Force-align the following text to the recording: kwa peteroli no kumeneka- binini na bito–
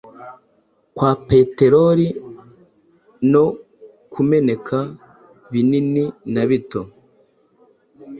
kwa 0.95 1.11
peteroli 1.27 2.07
no 3.31 3.45
kumeneka- 4.13 4.77
binini 5.51 6.03
na 6.33 6.41
bito– 6.49 6.81